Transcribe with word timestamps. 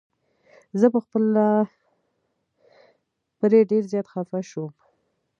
زه 0.79 0.87
په 0.93 0.99
خپله 1.05 1.43
پرې 3.39 3.59
ډير 3.69 3.83
زيات 3.91 4.07
خفه 4.13 4.39
شوم. 4.49 4.71